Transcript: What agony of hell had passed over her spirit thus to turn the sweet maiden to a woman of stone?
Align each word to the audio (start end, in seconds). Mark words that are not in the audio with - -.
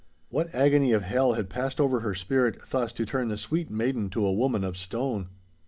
What 0.29 0.51
agony 0.55 0.93
of 0.93 1.03
hell 1.03 1.33
had 1.33 1.47
passed 1.47 1.79
over 1.79 1.99
her 1.99 2.15
spirit 2.15 2.59
thus 2.71 2.91
to 2.93 3.05
turn 3.05 3.27
the 3.27 3.37
sweet 3.37 3.69
maiden 3.69 4.09
to 4.09 4.25
a 4.25 4.33
woman 4.33 4.63
of 4.63 4.75
stone? 4.75 5.29